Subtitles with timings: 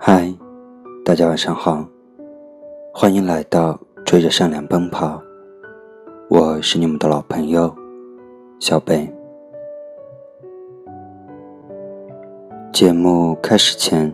[0.00, 0.32] 嗨，
[1.04, 1.84] 大家晚上好，
[2.94, 5.20] 欢迎来到追着善良奔跑，
[6.30, 7.74] 我是你们的老朋友
[8.60, 9.12] 小贝。
[12.72, 14.10] 节目开始前，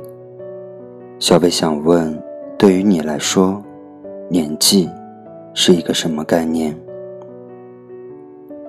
[1.18, 2.18] 小贝想问：
[2.56, 3.62] 对于你来说，
[4.30, 4.88] 年纪
[5.52, 6.74] 是一个什么概念？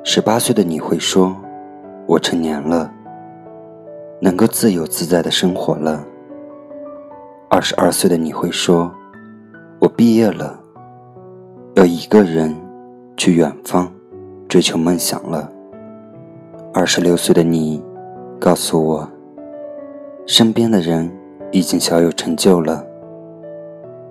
[0.03, 1.33] 十八岁的你会说
[2.07, 2.93] ：“我成年了，
[4.19, 6.05] 能够自由自在的生活了。”
[7.55, 8.93] 二十二岁的你会说
[9.79, 10.59] ：“我毕业了，
[11.75, 12.53] 要一个人
[13.15, 13.89] 去远方
[14.49, 15.49] 追求梦想了。”
[16.75, 17.81] 二十六岁的你
[18.41, 19.09] 告诉我，
[20.27, 21.09] 身边的人
[21.53, 22.85] 已经小有成就了，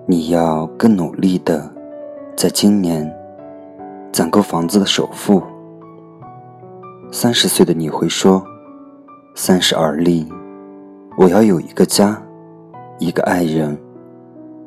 [0.07, 1.71] 你要更努力的，
[2.35, 3.15] 在今年
[4.11, 5.39] 攒够房子的首付。
[7.11, 8.43] 三十岁的你会说
[9.37, 10.27] ：“三十而立，
[11.15, 12.19] 我要有一个家。”
[12.97, 13.77] 一个爱人，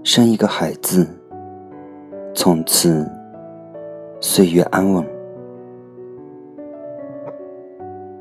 [0.03, 1.09] 生一个孩子，
[2.35, 3.11] 从此
[4.21, 5.03] 岁月安稳。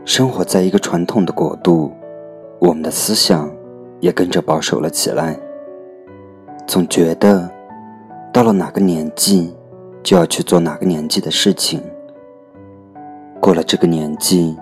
[0.05, 1.91] 生活在一个传统的国度，
[2.59, 3.51] 我们的思想
[3.99, 5.37] 也跟着保守了起来。
[6.65, 7.49] 总觉得
[8.31, 9.53] 到了哪个年纪，
[10.01, 11.83] 就要去做哪个年纪的事情。
[13.41, 14.57] 过了这个年纪，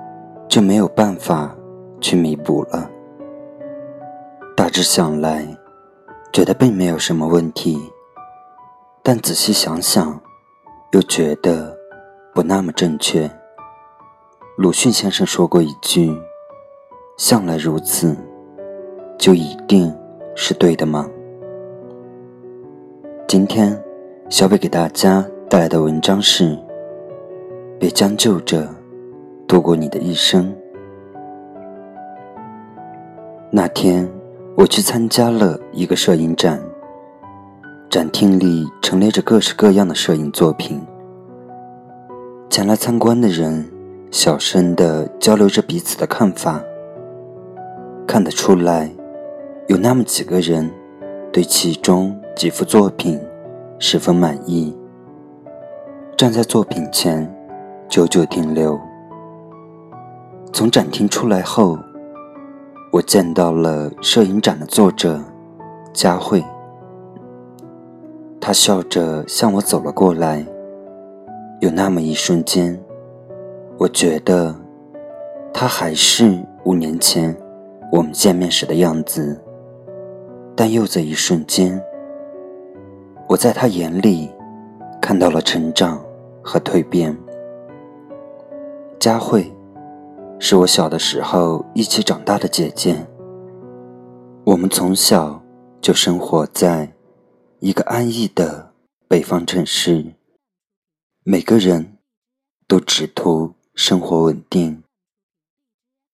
[0.47, 1.55] 就没有办法
[2.01, 2.89] 去弥补了。
[4.55, 5.45] 大致想来，
[6.31, 7.77] 觉得并没有什么问题，
[9.03, 10.17] 但仔细想想，
[10.91, 11.77] 又觉得
[12.33, 13.29] 不那么正确。
[14.55, 16.17] 鲁迅先生说过一句
[17.19, 18.15] ：“向来如此，
[19.17, 19.93] 就一定
[20.37, 21.05] 是对的吗？”
[23.27, 23.77] 今天，
[24.29, 26.57] 小北给大家带来的文章是：
[27.77, 28.65] 别将就着
[29.49, 30.55] 度过你的一生。
[33.51, 34.09] 那天。
[34.57, 36.61] 我去参加了一个摄影展，
[37.89, 40.81] 展厅里陈列着各式各样的摄影作品。
[42.49, 43.69] 前来参观的人
[44.11, 46.63] 小声地交流着彼此的看法。
[48.07, 48.89] 看得出来，
[49.67, 50.71] 有那么几个人
[51.33, 53.19] 对其中几幅作品
[53.77, 54.73] 十分满意，
[56.15, 57.29] 站在作品前
[57.89, 58.79] 久久停留。
[60.53, 61.77] 从展厅出来后。
[62.95, 65.22] 我见到了摄影展的作者
[65.91, 66.41] 佳慧，
[68.39, 70.47] 她笑着向我走了过来。
[71.59, 72.81] 有那么一瞬间，
[73.78, 74.56] 我觉得
[75.53, 77.35] 她还是五年前
[77.91, 79.38] 我们见面时的样子，
[80.56, 81.77] 但又在一瞬间，
[83.27, 84.31] 我在她眼里
[85.01, 86.01] 看到了成长
[86.41, 87.13] 和蜕变。
[88.97, 89.51] 佳慧。
[90.38, 93.07] 是我小的时候一起长大的姐姐。
[94.46, 95.41] 我们从小
[95.81, 96.94] 就生活在
[97.59, 98.74] 一个安逸的
[99.07, 100.13] 北方城市，
[101.24, 101.97] 每个人
[102.68, 104.84] 都只图生活稳定。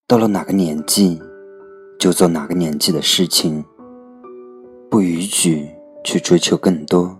[0.08, 1.22] 到了哪个年纪，
[2.00, 3.66] 就做哪个年纪的事情，
[4.90, 5.70] 不逾矩
[6.04, 7.20] 去追求更多，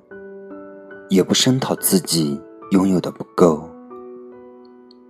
[1.10, 2.40] 也不声讨自己
[2.72, 3.68] 拥有的不够。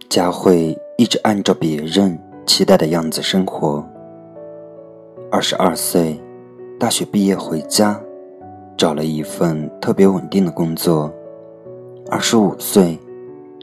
[0.10, 0.76] 佳慧。
[1.02, 3.84] 一直按照别人期待的样子生活。
[5.32, 6.22] 二十二岁，
[6.80, 8.00] 大学毕业回家，
[8.78, 11.12] 找了一份特别稳定的工作。
[12.12, 13.00] 二十五岁，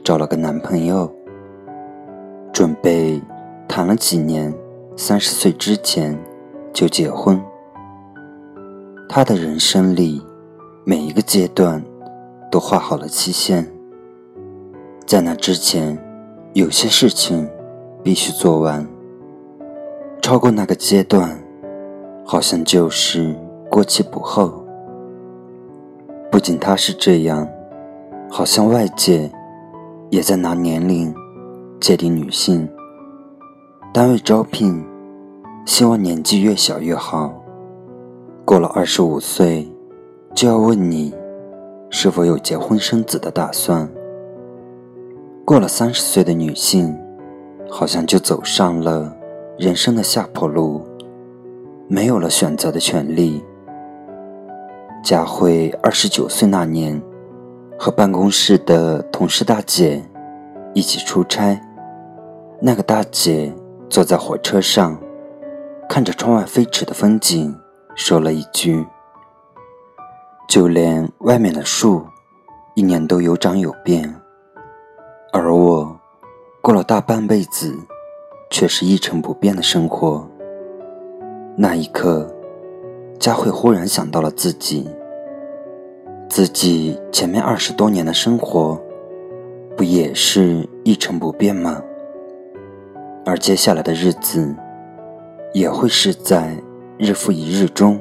[0.03, 1.09] 找了个男朋友，
[2.53, 3.23] 准备
[3.69, 4.53] 谈了几年，
[4.97, 6.19] 三十岁之前
[6.73, 7.41] 就结婚。
[9.09, 10.21] 他的人生里，
[10.85, 11.81] 每一个阶段
[12.51, 13.65] 都画好了期限，
[15.07, 15.97] 在那之前。
[16.55, 17.49] 有些事情
[18.03, 18.87] 必须做完，
[20.23, 21.39] 超过那个阶段，
[22.25, 23.37] 好像就是
[23.71, 24.65] 过期不候。
[26.31, 27.47] 不仅他是这样，
[28.31, 29.31] 好像外界
[30.11, 31.15] 也在拿年龄
[31.81, 32.69] 界定女性。
[33.93, 34.85] 单位招聘，
[35.67, 37.33] 希望年纪越小越好。
[38.45, 39.71] 过了二十五岁，
[40.35, 41.15] 就要问你
[41.91, 43.89] 是否有结婚生子的打算。
[45.49, 46.95] 过了三十岁的女性，
[47.71, 49.17] 好像就走上了
[49.57, 50.87] 人生的下坡路，
[51.89, 53.43] 没有了选择的权利。
[55.03, 57.01] 佳慧二十九岁那年，
[57.79, 60.05] 和办公室的同事大姐
[60.75, 61.59] 一起出差。
[62.61, 63.51] 那个大姐
[63.89, 65.01] 坐在火车上，
[65.89, 67.59] 看着窗外飞驰的风景，
[67.95, 68.87] 说了一句
[70.47, 72.05] ：“就连外面的树，
[72.75, 74.15] 一年都有长有变。”
[75.31, 75.95] 而我，
[76.63, 77.77] 过了大半辈子，
[78.51, 80.27] 却是一成不变的生活。
[81.55, 82.27] 那一刻，
[83.19, 84.89] 佳慧忽然想到了自己，
[86.31, 88.81] 自己前面二十多年的生活，
[89.77, 91.83] 不也是一成不变吗？
[93.27, 94.57] 而接下来的日子，
[95.53, 96.57] 也会是在
[96.97, 98.01] 日复一日中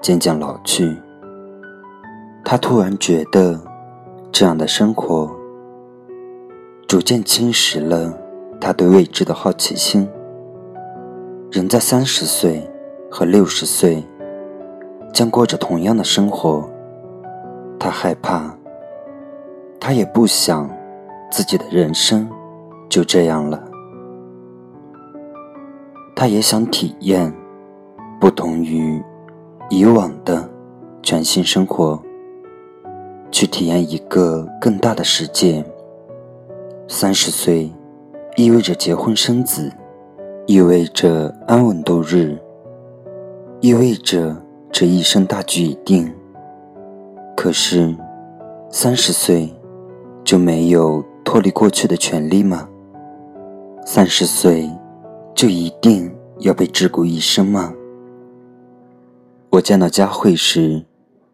[0.00, 0.96] 渐渐老去。
[2.44, 3.60] 他突然觉得，
[4.32, 5.30] 这样的生活
[6.88, 8.16] 逐渐侵蚀了
[8.60, 10.08] 他对未知的好奇心。
[11.50, 12.62] 人在三十岁
[13.10, 14.04] 和六十岁
[15.12, 16.68] 将过着同样的生活，
[17.76, 18.56] 他害怕，
[19.80, 20.70] 他也不想
[21.30, 22.28] 自己的人生
[22.88, 23.60] 就这样了。
[26.14, 27.34] 他也想体验
[28.20, 29.02] 不同于
[29.70, 30.48] 以往的
[31.02, 32.00] 全新生活。
[33.32, 35.62] 去体验一个更大的世界。
[36.88, 37.68] 三十岁，
[38.36, 39.72] 意味着结婚生子，
[40.46, 42.38] 意味着安稳度日，
[43.60, 44.40] 意味着
[44.70, 46.14] 这一生大局已定。
[47.36, 47.92] 可是，
[48.70, 49.52] 三十岁
[50.22, 52.68] 就没有脱离过去的权利吗？
[53.84, 54.70] 三十岁
[55.34, 57.74] 就一定要被桎梏一生吗？
[59.50, 60.86] 我见到佳慧时，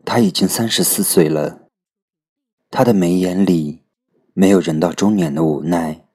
[0.03, 1.59] 她已经三十四岁了。
[2.71, 3.82] 她的眉眼里
[4.35, 6.07] 没有人到中年的无奈，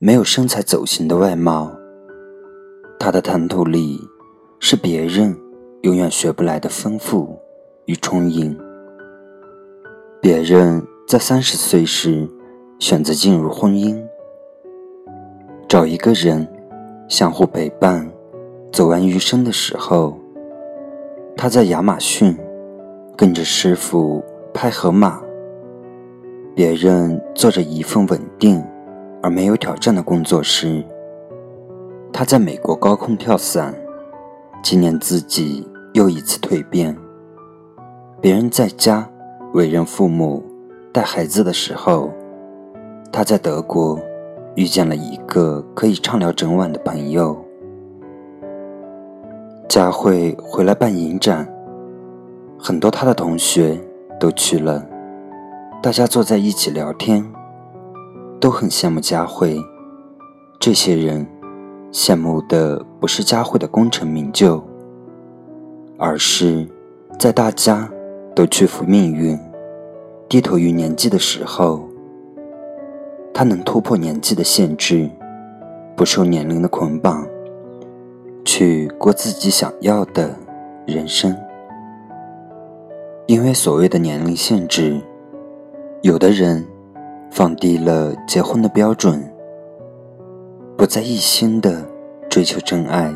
[0.00, 1.70] 没有身材走形的外貌。
[2.98, 4.00] 他的谈吐里
[4.58, 5.36] 是别人
[5.82, 7.38] 永远学不来的丰富
[7.86, 8.58] 与充盈。
[10.20, 12.28] 别人在三十岁时
[12.80, 14.04] 选择进入婚姻，
[15.68, 16.44] 找一个人
[17.06, 18.10] 相互陪伴，
[18.72, 20.18] 走完余生的时候，
[21.36, 22.36] 他在亚马逊
[23.16, 25.21] 跟着师傅拍河马。
[26.54, 28.62] 别人做着一份稳定
[29.22, 30.84] 而没有挑战的工作时，
[32.12, 33.74] 他在美国高空跳伞，
[34.62, 36.94] 纪念自己又一次蜕变。
[38.20, 39.08] 别人在家
[39.54, 40.44] 为人父母
[40.92, 42.10] 带孩子的时候，
[43.10, 43.98] 他在德国
[44.54, 47.34] 遇见了一个可以畅聊整晚的朋友。
[49.68, 51.48] 佳慧回来办影展，
[52.58, 53.80] 很多他的同学
[54.20, 54.86] 都去了。
[55.82, 57.28] 大家坐在一起聊天，
[58.38, 59.60] 都很羡慕佳慧。
[60.60, 61.26] 这些人
[61.90, 64.62] 羡慕的不是佳慧的功成名就，
[65.98, 66.68] 而是
[67.18, 67.90] 在大家
[68.32, 69.36] 都屈服命运、
[70.28, 71.82] 低头于年纪的时候，
[73.34, 75.10] 他能突破年纪的限制，
[75.96, 77.26] 不受年龄的捆绑，
[78.44, 80.30] 去过自己想要的
[80.86, 81.36] 人生。
[83.26, 85.00] 因为所谓的年龄限制。
[86.02, 86.66] 有的人
[87.30, 89.22] 放低了结婚的标准，
[90.76, 91.86] 不再一心的
[92.28, 93.14] 追求真爱，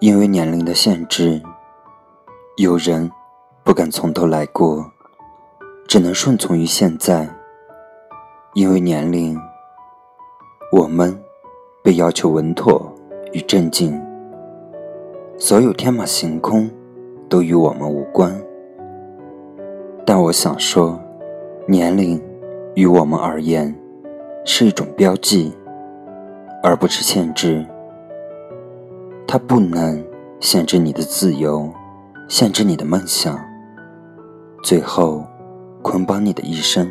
[0.00, 1.40] 因为年龄的限制；
[2.56, 3.08] 有人
[3.62, 4.90] 不敢从头来过，
[5.86, 7.28] 只能顺从于现在，
[8.54, 9.40] 因为年龄。
[10.72, 11.16] 我们
[11.84, 12.92] 被要求稳妥
[13.32, 14.02] 与镇静，
[15.38, 16.68] 所有天马行空
[17.28, 18.36] 都与我们无关。
[20.04, 20.98] 但我想说。
[21.66, 22.20] 年龄，
[22.74, 23.74] 于我们而言，
[24.44, 25.50] 是一种标记，
[26.62, 27.64] 而不是限制。
[29.26, 30.04] 它不能
[30.40, 31.72] 限制你的自由，
[32.28, 33.42] 限制你的梦想，
[34.62, 35.24] 最后
[35.80, 36.90] 捆绑你的一生。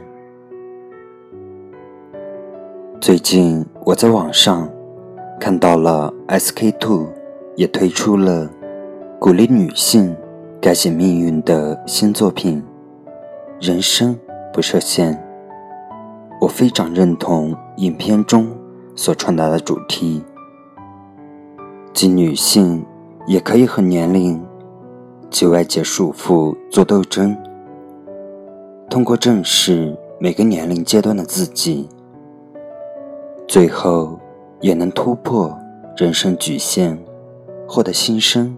[3.00, 4.68] 最近我在网上
[5.40, 7.10] 看到了 SK Two
[7.56, 8.50] 也推出了
[9.20, 10.16] 鼓励女性
[10.60, 12.64] 改写命运的新作品
[13.68, 14.16] 《人生》。
[14.54, 15.20] 不设限，
[16.40, 18.48] 我非常认同影片中
[18.96, 20.24] 所传达的主题，
[21.92, 22.86] 即女性
[23.26, 24.40] 也可以和年龄
[25.32, 27.36] 及外界束缚做斗争，
[28.92, 31.90] 通过正视每个年龄阶段的自己，
[33.48, 34.20] 最后
[34.62, 35.58] 也能突破
[35.98, 36.96] 人生局限，
[37.68, 38.56] 获得新生。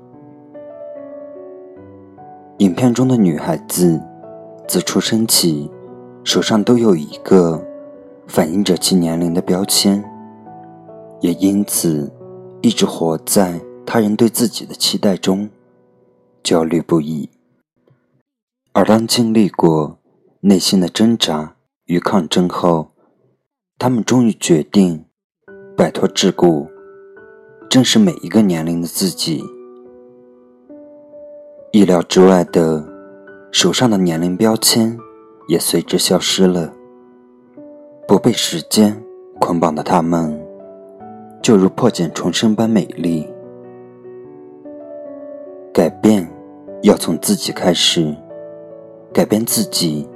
[2.57, 4.01] 影片中的女孩子
[4.67, 5.71] 自出生起。
[6.25, 7.63] 手上都有一个
[8.27, 10.03] 反映着其年龄的标签，
[11.21, 12.11] 也因此
[12.63, 15.47] 一直活在他人对自己的期待中，
[16.43, 17.29] 焦虑不已。
[18.73, 19.99] 而当经历过
[20.41, 21.55] 内心的挣扎
[21.85, 22.87] 与抗争后，
[23.77, 25.05] 他们终于决定
[25.77, 26.67] 摆脱桎梏，
[27.69, 29.43] 正是每一个年龄的自己。
[31.71, 32.83] 意料之外的，
[33.51, 34.97] 手上的年龄标签。
[35.47, 36.73] 也随之消失了。
[38.07, 38.95] 不被时间
[39.39, 40.39] 捆绑的他们，
[41.41, 43.27] 就如破茧重生般美丽。
[45.73, 46.27] 改变
[46.83, 48.15] 要从自己开始，
[49.11, 50.07] 改变自己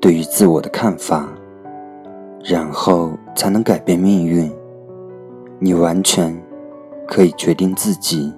[0.00, 1.28] 对于自我的看法，
[2.42, 4.50] 然后才能改变命运。
[5.58, 6.36] 你完全
[7.06, 8.32] 可以决定自己，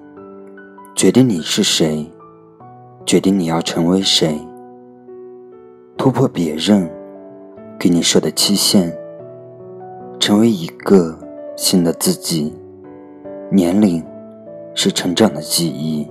[0.95, 2.09] 决定你是谁，
[3.05, 4.39] 决定你要成为谁，
[5.97, 6.89] 突破别人
[7.79, 8.95] 给你设的期限，
[10.19, 11.17] 成为一个
[11.55, 12.53] 新的自己。
[13.49, 14.03] 年龄
[14.75, 16.07] 是成长的记忆。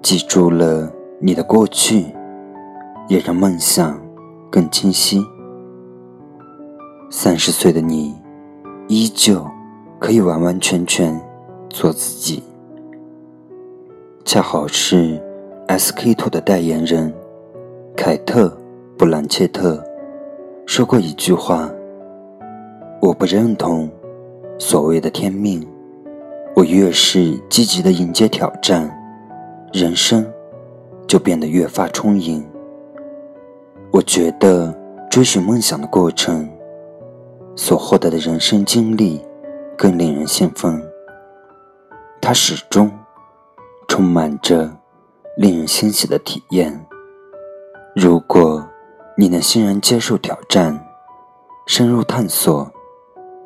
[0.00, 0.90] 记住了
[1.20, 2.06] 你的过去，
[3.08, 4.00] 也让梦想
[4.50, 5.20] 更清晰。
[7.10, 8.14] 三十岁的你，
[8.86, 9.44] 依旧
[9.98, 11.20] 可以完完全全
[11.68, 12.42] 做自己。
[14.24, 15.20] 恰好是
[15.68, 17.12] SK two 的代言人
[18.00, 18.46] 凯特·
[18.96, 19.82] 布兰切特
[20.66, 21.68] 说过一句话
[23.02, 23.90] ：“我不认同
[24.56, 25.66] 所谓的天命，
[26.54, 28.88] 我越是积极的迎接挑战。”
[29.74, 30.24] 人生
[31.08, 32.48] 就变得越发充盈。
[33.90, 34.72] 我觉得
[35.10, 36.48] 追寻梦想的过程，
[37.56, 39.20] 所获得的人生经历
[39.76, 40.80] 更令人兴奋。
[42.20, 42.88] 它始终
[43.88, 44.70] 充满着
[45.36, 46.87] 令人欣喜的体验。
[48.00, 48.64] 如果
[49.16, 50.86] 你能欣然接受挑战，
[51.66, 52.70] 深入探索，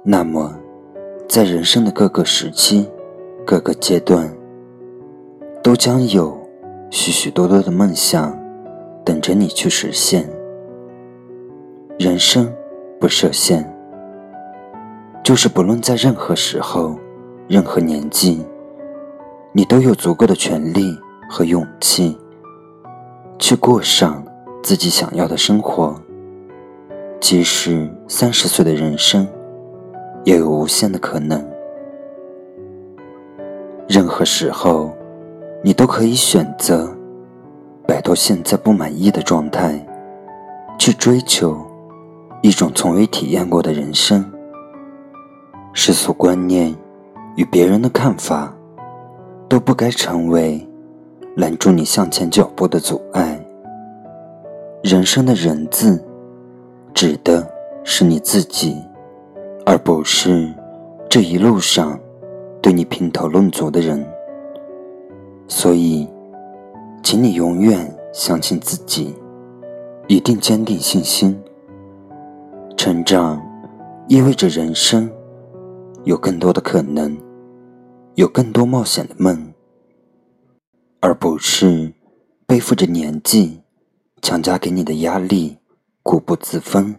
[0.05, 0.55] 那么
[1.27, 2.87] 在人生的各个时期、
[3.47, 4.31] 各个阶段。
[5.63, 6.37] 都将有
[6.91, 8.37] 许许多多的梦想
[9.05, 10.29] 等着你去实现。
[11.99, 12.53] 人生
[13.01, 13.65] 不设限，
[15.25, 16.99] 就是不论在任何时候、
[17.49, 18.45] 任何年纪，
[19.53, 20.95] 你都有足够的权利
[21.31, 22.19] 和勇气
[23.39, 24.22] 去过上
[24.63, 25.95] 自己想要的生活。
[27.21, 29.27] 即使三十岁的人生，
[30.25, 31.45] 也有无限的可能。
[33.89, 34.93] 任何时候。
[35.65, 36.93] 你都可以选择
[37.87, 39.81] 摆脱现在不满意的状态，
[40.77, 41.57] 去追求
[42.43, 44.29] 一种从未体验过的人生。
[45.73, 46.75] 世俗观念
[47.37, 48.53] 与别人的看法
[49.49, 50.67] 都不该成为
[51.37, 53.41] 拦住你向前脚步的阻碍。
[54.83, 56.05] 人生的人字，
[56.93, 57.49] 指的
[57.85, 58.77] 是你自己，
[59.65, 60.53] 而不是
[61.09, 61.97] 这一路上
[62.61, 64.05] 对你评头论足的人。
[65.47, 66.09] 所以，
[67.01, 69.15] 请你永远相信自己，
[70.09, 71.41] 一定坚定信心。
[72.77, 73.41] 成长
[74.09, 75.09] 意味着人生
[76.03, 77.17] 有更多的可能，
[78.17, 79.53] 有更多冒险的梦，
[80.99, 81.95] 而不是
[82.49, 83.62] 背负着年纪
[84.23, 85.59] 强加给你的压力，
[86.05, 86.95] 固步自封，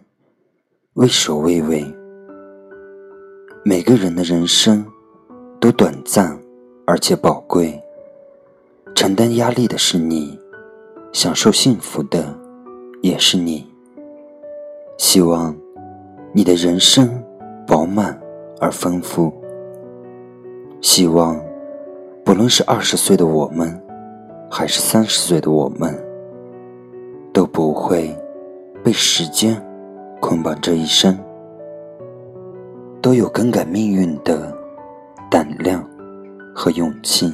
[0.92, 1.82] 畏首畏尾。
[3.64, 4.84] 每个人的人生
[5.58, 6.38] 都短暂
[6.86, 7.80] 而且宝贵。
[8.94, 10.38] 承担压力的是你，
[11.14, 12.38] 享受幸福的
[13.00, 13.66] 也是你。
[14.98, 15.56] 希望
[16.34, 17.24] 你的人生
[17.66, 18.20] 饱满
[18.60, 19.32] 而丰富。
[20.82, 21.42] 希望
[22.22, 23.82] 不论是二十岁的我们，
[24.50, 25.98] 还是三十岁的我们，
[27.54, 28.12] 不会
[28.82, 29.54] 被时间
[30.20, 31.16] 捆绑这一生，
[33.00, 34.52] 都有更改命运的
[35.30, 35.88] 胆量
[36.52, 37.32] 和勇气。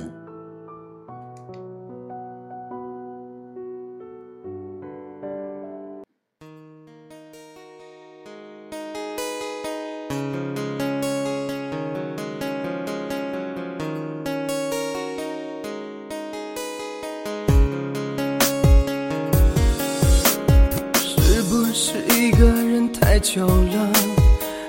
[23.20, 23.92] 久了，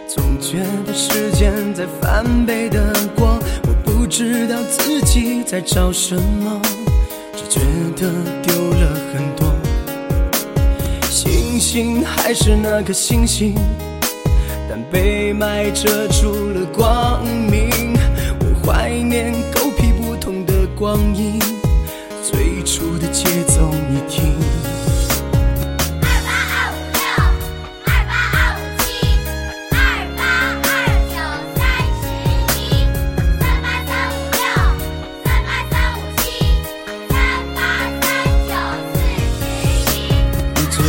[0.07, 6.61] 总觉得时间在翻倍的过，我不知道自己在找什么，
[7.33, 7.61] 只觉
[7.95, 8.11] 得
[8.43, 9.55] 丢了很多。
[11.09, 13.55] 星星还是那颗星星，
[14.69, 17.95] 但被霾遮住了光明。
[18.41, 21.39] 我怀念狗屁不通的光阴，
[22.21, 24.50] 最初的节奏你听。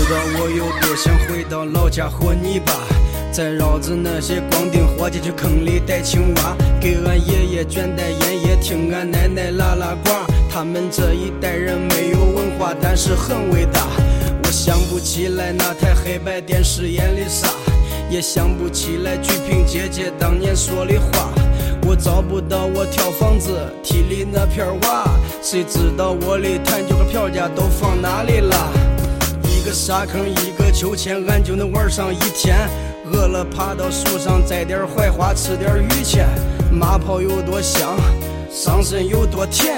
[0.05, 2.73] 知道我有多想回到老家和泥巴，
[3.31, 10.11] 再绕着那些光腚伙计去坑里逮青蛙，给俺爷爷卷袋烟叶，听俺奶奶拉拉呱。
[10.51, 13.87] 他们这一代人没有文化，但是很伟大。
[14.43, 17.47] 我想不起来那台黑白电视演的啥，
[18.11, 21.31] 也想不起来鞠萍姐姐当年说的话。
[21.87, 25.09] 我找不到我跳房子梯里那片瓦。
[25.41, 28.73] 谁知道我的弹球和票价都放哪里了？
[29.63, 32.69] 一个沙坑，一个秋千，俺就能玩上一天。
[33.13, 36.27] 饿了爬到树上摘点槐花，吃点榆钱。
[36.73, 37.97] 马泡有多香，
[38.51, 39.77] 上身有多甜。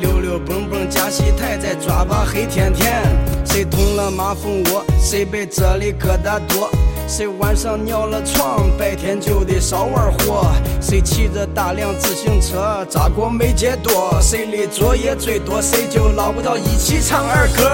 [0.00, 3.04] 溜溜蹦蹦加戏台，再抓把黑甜甜。
[3.44, 6.68] 谁捅了马蜂窝，谁被这里疙瘩多。
[7.06, 10.50] 谁晚上尿了床，白天就得少玩火。
[10.80, 14.18] 谁骑着大辆自行车，扎过没街多。
[14.20, 17.70] 谁的作业最多，谁就捞不到一起唱儿歌。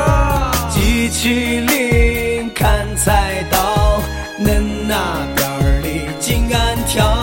[0.68, 4.02] 机器灵砍菜刀，
[4.40, 7.18] 恁那边儿的紧按跳，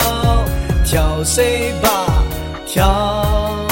[0.84, 2.24] 跳谁吧
[2.66, 3.66] 跳，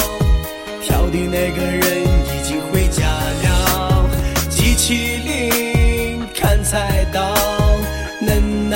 [0.83, 3.03] 跳的那个人已经回家
[3.43, 4.09] 了。
[4.49, 7.56] 机器灵砍菜刀。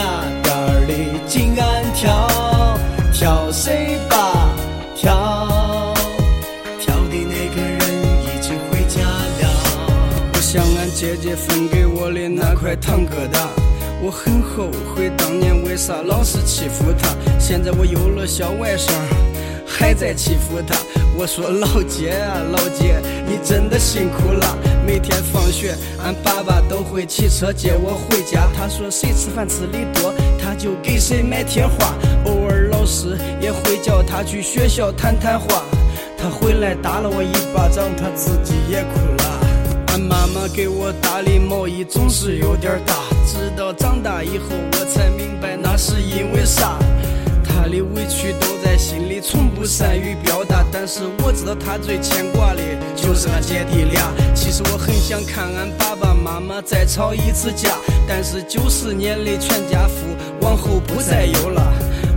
[0.00, 2.26] 那边儿的紧按跳，
[3.12, 4.48] 跳谁吧
[4.96, 5.94] 跳，
[6.80, 7.80] 跳的那个人
[8.24, 9.44] 已经回家了。
[10.32, 13.46] 我想俺姐姐分给我的那块糖疙瘩，
[14.00, 17.10] 我很后悔当年为啥老是欺负她。
[17.38, 18.90] 现在我有了小外甥，
[19.66, 20.74] 还在欺负她。
[21.20, 24.56] 我说老姐啊老姐，你真的辛苦了。
[24.86, 28.48] 每天放学，俺爸爸都会骑车接我回家。
[28.56, 31.94] 他说谁吃饭吃的多，他就给谁买贴画。
[32.24, 35.62] 偶尔老师也会叫他去学校谈谈话。
[36.16, 39.46] 他回来打了我一巴掌，他自己也哭了。
[39.88, 42.94] 俺妈妈给我打的毛衣总是有点大，
[43.26, 46.78] 直到长大以后我才明白那是因为啥。
[47.44, 48.49] 他的委屈都
[48.80, 50.64] 心里，从不善于表达。
[50.72, 52.62] 但是我知道他最牵挂的
[52.96, 54.10] 就是俺姐弟俩。
[54.34, 57.76] 其实我很想看俺爸爸妈妈再吵一次架，
[58.08, 61.60] 但是九十年的全家福往后不再有了。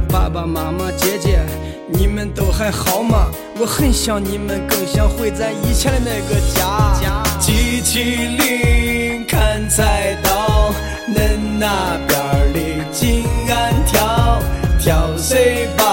[0.07, 1.41] 爸爸妈妈、姐姐，
[1.89, 3.29] 你们都还好吗？
[3.59, 6.93] 我很想你们，更想回咱以前的那个家。
[7.41, 7.99] 机器
[8.39, 10.71] 灵砍菜刀，
[11.13, 14.39] 恁那边的紧按跳。
[14.79, 15.92] 跳谁吧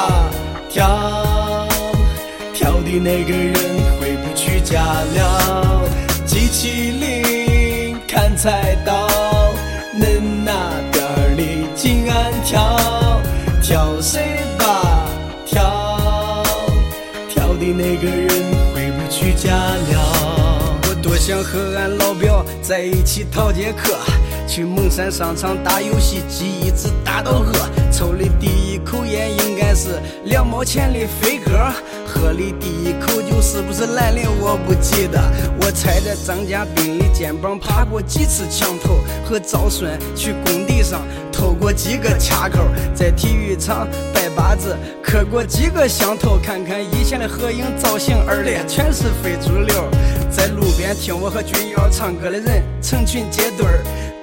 [3.02, 3.54] 那个人
[3.98, 5.82] 回不去家了。
[6.26, 9.08] 机器灵砍菜刀，
[9.98, 10.52] 恁那
[10.92, 11.42] 边儿的
[11.74, 12.76] 紧按跳，
[13.62, 14.20] 跳谁
[14.58, 15.08] 吧
[15.46, 16.44] 跳，
[17.30, 18.28] 跳的那个人
[18.74, 20.78] 回不去家了。
[20.82, 23.96] 我多想和俺老表在一起逃节课。
[24.46, 27.52] 去蒙山商场打游戏机，一直打到饿。
[27.92, 31.72] 抽的第一口烟应该是两毛钱的飞鸽，
[32.06, 35.18] 喝的第一口酒是不是兰陵我不记得。
[35.58, 41.00] 我踩在张家斌的肩膀爬过几次墙头，和赵顺去工地上
[41.32, 42.58] 偷过几个卡扣，
[42.94, 46.38] 在体育场拜把子磕过几个响头。
[46.42, 49.88] 看看以前的合影造型，二列全是非主流。
[50.30, 53.66] 在路边听我和君瑶唱歌的人成群结队。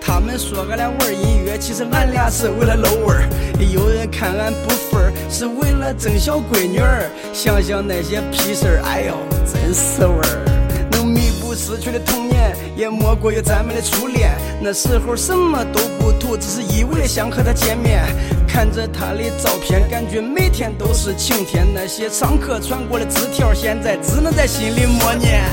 [0.08, 3.28] 他们说俺俩玩音乐，其实俺俩是为了露味儿。
[3.60, 7.12] 有人看俺不忿儿，是为了争小闺女儿。
[7.34, 9.14] 想想那些屁事儿，哎呦，
[9.46, 10.88] 真是味儿。
[10.92, 14.32] 能弥补失去的童年，也莫过于咱们的初恋。
[14.62, 18.02] 那时候什么都不图，只是一味的想和她见面。
[18.48, 21.68] 看着她的照片，感觉每天都是晴天。
[21.76, 25.44] 那些上课传过的字条，现在只能在心里默念。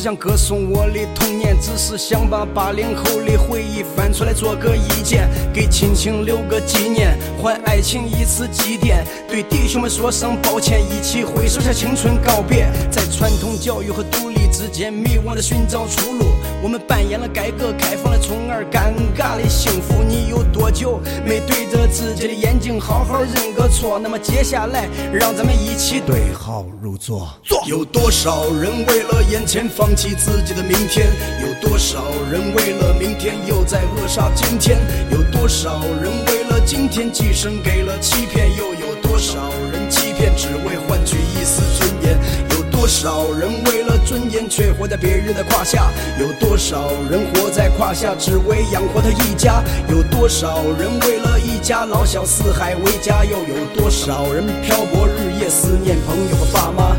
[0.00, 16.26] 想歌颂我的童年，只是想把八零后的回忆翻出来做个意见，给亲情留个纪念，还爱情一次祭奠，对弟兄们说声抱歉，一起挥手向青春告别，在传统教育和独立之间迷惘的寻找出路。
[16.62, 20.02] 我们扮演了改革开放的宠儿，尴尬的幸福。
[20.06, 23.98] 你有多久没对着自己的眼睛好好认个错？
[23.98, 27.28] 那么接下来，让咱们一起对号入座。
[27.42, 27.62] 座。
[27.66, 31.06] 有多少人为了眼前放弃自己的明天？
[31.40, 34.76] 有多少人为了明天又在扼杀今天？
[35.10, 38.48] 有多少人为了今天寄生给了欺骗？
[38.58, 39.38] 又有多少
[39.72, 42.18] 人欺骗只为换取一丝尊严？
[42.80, 45.90] 多少人为了尊严却活在别人的胯下？
[46.18, 49.62] 有多少人活在胯下只为养活他一家？
[49.90, 53.22] 有多少人为了一家老小四海为家？
[53.22, 56.96] 又有多少人漂泊日夜思念朋友和爸妈？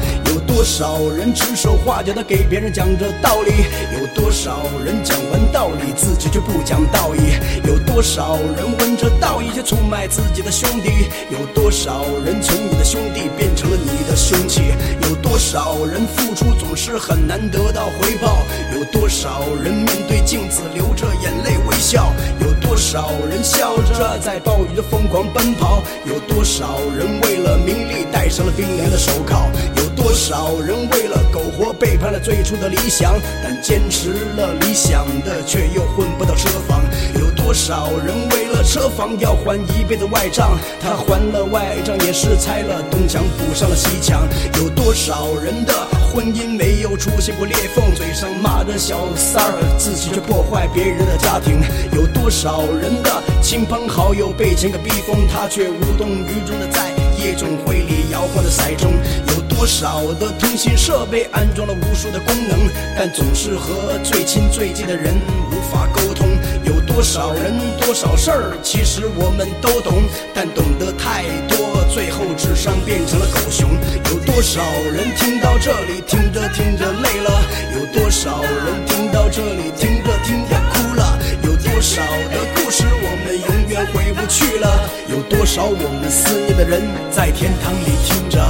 [0.62, 3.65] 多少人指手画脚的给别人讲着道理？
[4.00, 7.34] 有多少人讲完道理自己却不讲道义？
[7.67, 11.10] 有多少人闻着道义却出卖自己的兄弟？
[11.32, 14.62] 有多少人从你的兄弟变成了你的凶器？
[15.02, 18.43] 有多少人付出总是很难得到回报？
[18.76, 22.13] 有多少人面对镜子流着眼泪微笑？
[22.39, 25.82] 有多少人笑着在暴雨中疯狂奔跑？
[26.06, 29.50] 有多少人为了名利戴上了冰凉的手铐？
[29.95, 33.13] 多少人为了苟活背叛了最初的理想？
[33.43, 36.82] 但坚持了理想的却又混不到车房？
[37.19, 40.58] 有多少人为了车房要还一辈子外账？
[40.82, 44.27] 他还了外账也是拆了东墙补上了西墙。
[44.58, 45.73] 有多少人的
[46.12, 47.93] 婚姻没有出现过裂缝？
[47.95, 51.62] 嘴上骂着小三儿，自己却破坏别人的家庭。
[51.93, 58.88] 有多少人的亲朋好友被钱给逼疯，他却无动于衷的在夜总会里摇晃着骰盅。
[59.34, 65.13] 有多少的通信设备安装了无数的功能，但总是和最亲最近的人
[65.52, 66.30] 无法沟通。
[66.63, 70.02] 有多少人多少事儿，其实我们都懂，
[70.34, 73.69] 但懂得太多，最后智商变成了狗熊。
[74.10, 77.30] 有多少人听到这里，听着听着累了？
[77.78, 81.19] 有多少人听到这里，听着听着哭了？
[81.43, 82.02] 有多少
[82.34, 84.89] 的故事我们永远回不去了？
[85.08, 88.41] 有多少我们思念的人在天堂里听着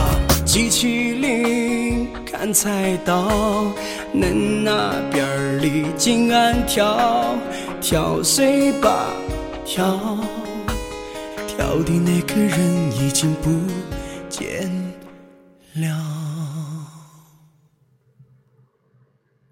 [0.52, 3.74] 机器铃看菜刀，
[4.14, 7.38] 恁那边里静安跳
[7.80, 9.14] 跳水吧
[9.64, 9.98] 跳，
[11.48, 13.50] 跳的那个人已经不
[14.28, 14.70] 见
[15.76, 15.88] 了。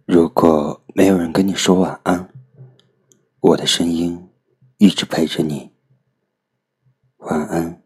[0.06, 2.30] 如果没有人跟你说晚安，
[3.40, 4.28] 我的声音
[4.80, 5.72] 一直陪着你。
[7.20, 7.79] 晚安。